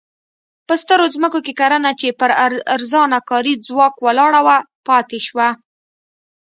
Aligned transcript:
په 0.67 0.73
سترو 0.81 1.05
ځمکو 1.15 1.39
کې 1.45 1.53
کرنه 1.59 1.91
چې 1.99 2.07
پر 2.19 2.29
ارزانه 2.75 3.19
کاري 3.29 3.53
ځواک 3.67 3.93
ولاړه 4.05 4.41
وه 4.45 4.57
پاتې 4.87 5.19
شوه. 5.27 5.49